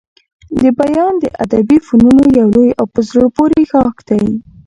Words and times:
بیان 0.79 1.13
د 1.19 1.25
ادبي 1.43 1.77
فنونو 1.85 2.25
يو 2.39 2.47
لوی 2.55 2.69
او 2.79 2.85
په 2.93 2.99
زړه 3.09 3.25
پوري 3.35 3.63
ښاخ 3.71 3.95
دئ. 4.07 4.23